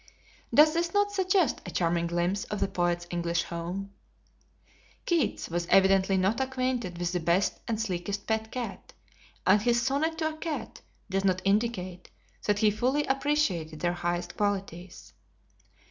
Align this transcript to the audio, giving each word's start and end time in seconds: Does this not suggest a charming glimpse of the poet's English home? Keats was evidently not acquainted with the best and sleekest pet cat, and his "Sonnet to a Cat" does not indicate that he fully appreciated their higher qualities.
Does 0.51 0.73
this 0.73 0.95
not 0.95 1.11
suggest 1.11 1.61
a 1.63 1.69
charming 1.69 2.07
glimpse 2.07 2.43
of 2.45 2.59
the 2.59 2.67
poet's 2.67 3.05
English 3.11 3.43
home? 3.43 3.91
Keats 5.05 5.47
was 5.47 5.67
evidently 5.67 6.17
not 6.17 6.39
acquainted 6.41 6.97
with 6.97 7.11
the 7.11 7.19
best 7.19 7.59
and 7.67 7.79
sleekest 7.79 8.25
pet 8.25 8.51
cat, 8.51 8.93
and 9.45 9.61
his 9.61 9.79
"Sonnet 9.79 10.17
to 10.17 10.29
a 10.29 10.37
Cat" 10.37 10.81
does 11.07 11.23
not 11.23 11.43
indicate 11.45 12.09
that 12.47 12.57
he 12.57 12.71
fully 12.71 13.05
appreciated 13.05 13.81
their 13.81 13.93
higher 13.93 14.23
qualities. 14.23 15.13